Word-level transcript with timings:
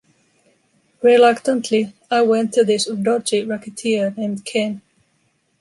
Reluctantly, 1.03 1.93
I 2.09 2.23
went 2.23 2.53
to 2.55 2.63
this 2.63 2.85
dodgy 2.89 3.45
racketeer 3.45 4.15
named 4.17 4.45
Ken. 4.45 4.81